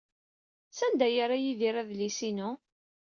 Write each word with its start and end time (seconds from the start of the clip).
Sanda 0.77 1.03
ay 1.07 1.13
yerra 1.15 1.37
Yidir 1.43 1.75
adlis-inu? 1.81 2.49